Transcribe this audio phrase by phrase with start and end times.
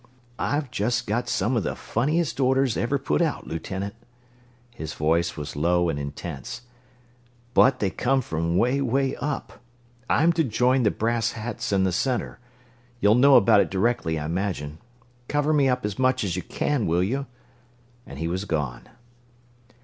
[0.39, 3.93] "I've just got some of the funniest orders ever put out, Lieutenant"
[4.73, 6.63] his voice was low and intense
[7.53, 9.59] "but they came from 'way, 'way up.
[10.09, 12.39] I'm to join the brass hats in the Center.
[12.99, 14.79] You'll know about it directly, I imagine.
[15.27, 17.27] Cover me up as much as you can, will you?"
[18.07, 18.89] And he was gone.